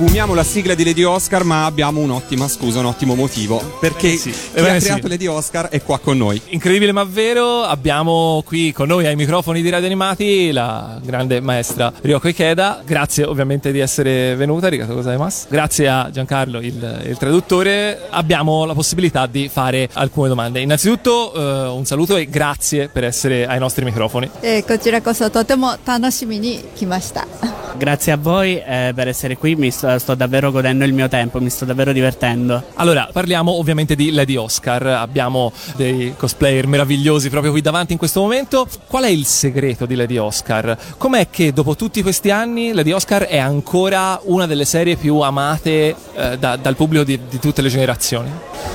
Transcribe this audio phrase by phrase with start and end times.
[0.00, 3.58] Fumiamo la sigla di Lady Oscar, ma abbiamo un'ottima scusa, un ottimo motivo.
[3.80, 4.30] Perché Bene, sì.
[4.30, 4.86] chi Ebbene ha sì.
[4.86, 6.40] creato Lady Oscar è qua con noi.
[6.46, 11.92] Incredibile ma vero, abbiamo qui con noi ai microfoni di Radio Animati la grande maestra
[12.00, 12.82] Ryoko Ikeda.
[12.84, 15.48] Grazie ovviamente di essere venuta, Ricato Gozaimasu.
[15.50, 18.06] Grazie a Giancarlo, il, il traduttore.
[18.08, 20.60] Abbiamo la possibilità di fare alcune domande.
[20.60, 24.30] Innanzitutto eh, un saluto e grazie per essere ai nostri microfoni.
[24.42, 27.26] えーこちらこそとても楽しみに来ました。
[27.76, 31.40] Grazie a voi eh, per essere qui, mi sto, sto davvero godendo il mio tempo,
[31.40, 32.62] mi sto davvero divertendo.
[32.74, 34.86] Allora, parliamo ovviamente di Lady Oscar.
[34.86, 38.66] Abbiamo dei cosplayer meravigliosi proprio qui davanti in questo momento.
[38.86, 40.76] Qual è il segreto di Lady Oscar?
[40.98, 45.94] Com'è che dopo tutti questi anni Lady Oscar è ancora una delle serie più amate
[46.14, 48.30] eh, da- dal pubblico di, di tutte le generazioni?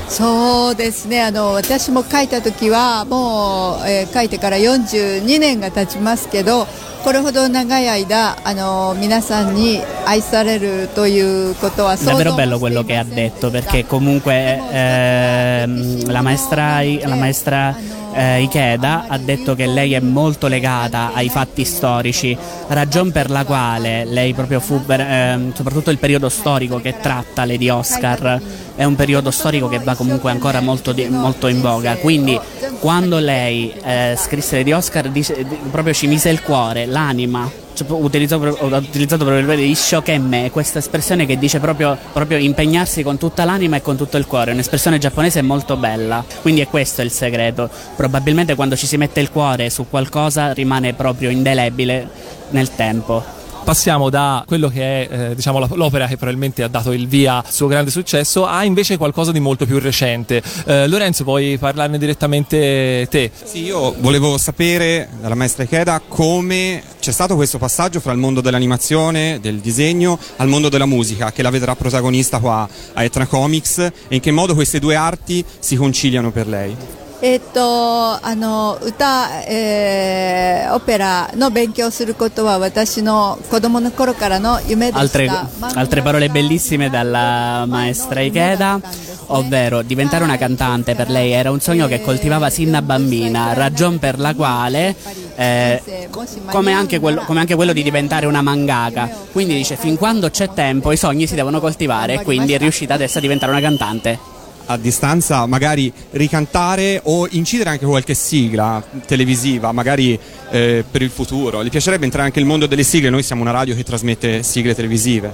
[0.08, 6.68] そうですねあの私も書いた時はもう、えー書いてから42年が経ちますけど
[7.03, 17.75] これほど長い間あの皆さんに愛されるということは Davvero bello quello che ha detto perché comunque ehm, la maestra, la maestra
[18.15, 22.37] eh, Ikeda ha detto che lei è molto legata ai fatti storici,
[22.69, 27.69] ragion per la quale lei proprio fu, ehm, soprattutto il periodo storico che tratta Lady
[27.69, 28.41] Oscar,
[28.75, 32.39] è un periodo storico che va comunque ancora molto, di- molto in voga, quindi
[32.79, 38.01] quando lei eh, scrisse Lady Oscar dice- di- proprio ci mise il cuore, l'anima cioè,
[38.01, 43.19] utilizzo ho utilizzato proprio il di shokemme, questa espressione che dice proprio, proprio impegnarsi con
[43.19, 47.11] tutta l'anima e con tutto il cuore, un'espressione giapponese molto bella, quindi è questo il
[47.11, 52.09] segreto, probabilmente quando ci si mette il cuore su qualcosa rimane proprio indelebile
[52.51, 53.40] nel tempo.
[53.71, 57.53] Passiamo da quello che è eh, diciamo, l'opera che probabilmente ha dato il via al
[57.53, 60.43] suo grande successo a invece qualcosa di molto più recente.
[60.67, 63.31] Eh, Lorenzo, puoi parlarne direttamente te?
[63.45, 68.41] Sì, io volevo sapere dalla maestra Ikeda come c'è stato questo passaggio fra il mondo
[68.41, 73.79] dell'animazione, del disegno, al mondo della musica, che la vedrà protagonista qua a Etna Comics,
[73.79, 77.00] e in che modo queste due arti si conciliano per lei.
[77.22, 85.30] えっとあの歌、えーオペラの勉強することは私の子供の頃からの夢でした Altre,
[85.76, 88.82] altre parole bellissime dalla maestra Ikeda,
[89.28, 94.00] ovvero diventare una cantante per lei era un sogno che coltivava sin da bambina, ragion
[94.00, 94.96] per la quale,
[95.36, 96.10] eh,
[96.50, 100.50] come, anche quello, come anche quello di diventare una mangaka, quindi dice fin quando c'è
[100.54, 104.29] tempo i sogni si devono coltivare e quindi è riuscita adesso a diventare una cantante.
[104.70, 110.20] A distanza magari ricantare o incidere anche qualche sigla televisiva, magari
[110.50, 111.62] eh, per il futuro.
[111.62, 113.12] Le piacerebbe entrare anche nel mondo delle sigle?
[113.12, 115.32] Noi siamo una radio che trasmette sigle televisive.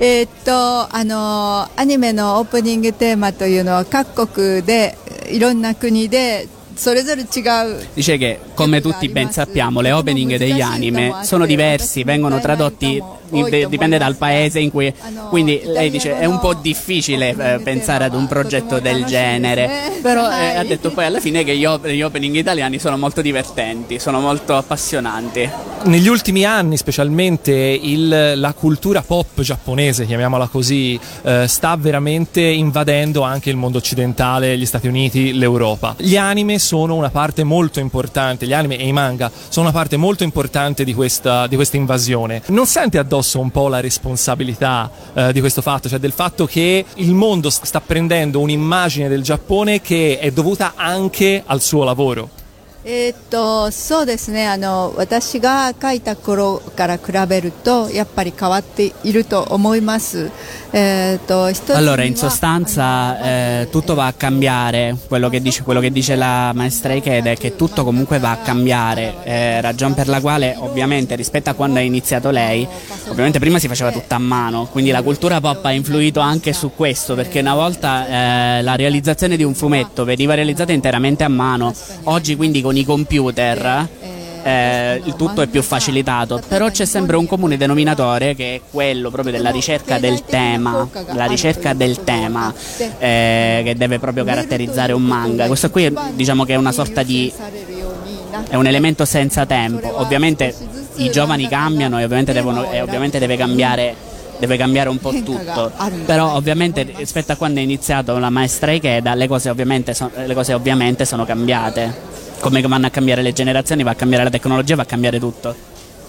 [0.00, 4.96] えーっとあのアニメのオープニングテーマというのは各国で
[5.28, 6.46] いろんな国で
[6.76, 13.02] それぞれ違う Dice che, come tutti ben sappiamo, le opening degli anime sono diversi, vengono tradotti,
[13.33, 14.93] in- dipende dal paese in cui...
[15.29, 20.29] Quindi lei dice è un po' difficile eh, pensare ad un progetto del genere, però
[20.31, 23.99] eh, ha detto poi alla fine che gli, op- gli opening italiani sono molto divertenti,
[23.99, 25.49] sono molto appassionanti.
[25.85, 33.21] Negli ultimi anni, specialmente, il- la cultura pop giapponese, chiamiamola così, eh, sta veramente invadendo
[33.23, 35.95] anche il mondo occidentale, gli Stati Uniti, l'Europa.
[35.97, 39.97] Gli anime sono una parte molto importante, gli anime e i manga sono una parte
[39.97, 42.41] molto importante di questa, di questa invasione.
[42.47, 46.85] Non sente addosso un po' la responsabilità eh, di questo fatto, cioè del fatto che
[46.95, 52.41] il mondo st- sta prendendo un'immagine del Giappone che è dovuta anche al suo lavoro?
[52.84, 60.30] えーっとそうですねあの私が書いた頃から比べるとやっぱり変わっていると思います。
[60.72, 63.18] えーっと一つには Allora, in sostanza,
[63.62, 64.96] eh, tutto va a cambiare.
[65.08, 68.36] Quello che, dice, quello che dice la maestra Ikeda è che tutto comunque va a
[68.36, 69.16] cambiare.
[69.24, 72.66] eh, ragion per la quale, ovviamente, rispetto a quando ha iniziato lei,
[73.08, 74.66] ovviamente prima si faceva tutta a mano.
[74.70, 78.06] Quindi la cultura pop ha influito anche su questo, perché una volta
[78.58, 81.74] eh, la realizzazione di un fumetto veniva realizzata interamente a mano.
[82.04, 83.87] Oggi, quindi, con i computer.
[84.43, 89.09] eh, il tutto è più facilitato, però c'è sempre un comune denominatore che è quello
[89.09, 92.53] proprio della ricerca del tema, la ricerca del tema
[92.99, 95.47] eh, che deve proprio caratterizzare un manga.
[95.47, 97.31] Questo qui è, diciamo che è una sorta di
[98.49, 99.99] è un elemento senza tempo.
[99.99, 100.53] Ovviamente
[100.95, 103.95] i giovani cambiano e ovviamente, devono, e ovviamente deve cambiare
[104.38, 105.72] deve cambiare un po' tutto.
[106.04, 110.34] Però ovviamente rispetto a quando è iniziato la maestra Ikeda le cose ovviamente, son- le
[110.34, 112.16] cose ovviamente sono cambiate.
[112.40, 115.54] Come vanno a cambiare le generazioni, va a cambiare la tecnologia, va a cambiare tutto.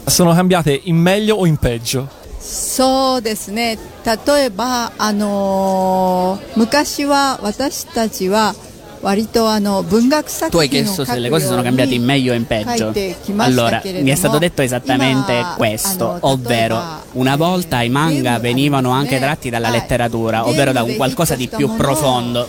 [0.06, 2.18] Sono cambiate in meglio o in peggio?
[2.42, 8.56] そうですね例えばあのー昔は私たちは
[9.02, 12.94] Tu hai chiesto se le cose sono cambiate in meglio o in peggio.
[13.38, 16.82] Allora, mi è stato detto esattamente questo, ovvero
[17.15, 21.75] una volta i manga venivano anche tratti dalla letteratura, ovvero da un qualcosa di più
[21.77, 22.49] profondo,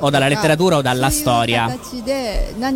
[0.00, 1.76] o dalla letteratura o dalla storia.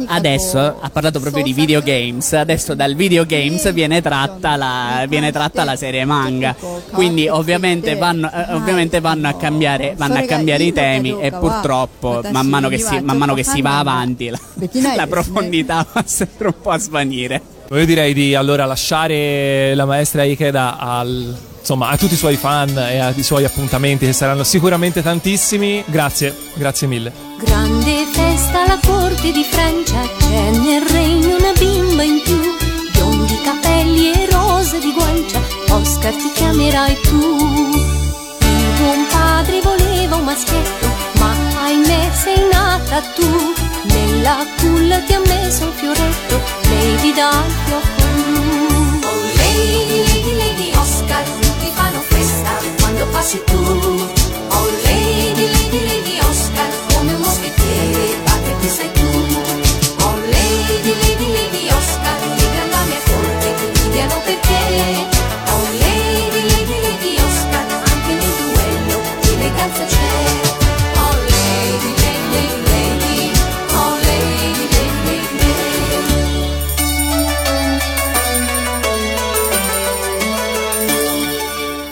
[0.06, 5.76] Adesso ha parlato proprio di videogames, adesso dal videogames viene tratta la, viene tratta la
[5.76, 6.55] serie manga,
[6.93, 12.22] quindi ovviamente vanno, eh, ovviamente vanno, a, cambiare, vanno a cambiare i temi e purtroppo
[12.31, 14.38] man mano che si, man mano che si va avanti la,
[14.94, 17.56] la profondità va sempre un po' a svanire.
[17.69, 22.71] Io direi di allora lasciare la maestra Ikeda al, insomma, a tutti i suoi fan
[22.79, 25.83] e ai suoi appuntamenti che saranno sicuramente tantissimi.
[25.85, 27.13] Grazie, grazie mille.
[27.41, 32.41] Grande festa alla corte di Francia, c'è nel regno una bimba in più,
[32.93, 37.37] biondi capelli e rose di guancia, Oscar ti chiamerai tu.
[38.41, 40.87] Il buon padre voleva un maschietto,
[41.19, 41.35] ma
[41.65, 43.55] ahimè sei nata tu.
[43.89, 47.56] Nella culla ti ha messo un fioretto, lady dal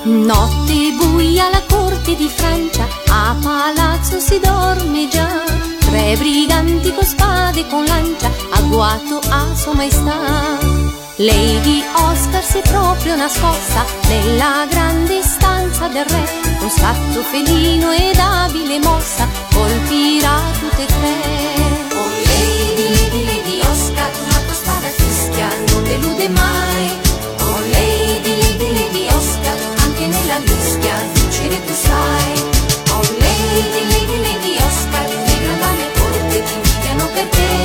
[0.06, 5.42] Notte buia alla corte di Francia, a palazzo si dorme già.
[5.78, 10.58] Tre briganti con spade e con lancia, agguato a sua maestà.
[11.16, 16.28] Lady Oscar si è proprio nascosta nella grande stanza del re,
[16.58, 21.96] con scatto felino ed abile mossa, colpirà tutte e tre.
[21.96, 27.03] Oh Lady, Lady, Lady Oscar, la tua spada fischia non delude mai.
[32.90, 37.63] Oh Lady, Lady, Lady Oscar, le grandame corte ti invidiano per te.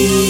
[0.00, 0.29] Lady, Lady.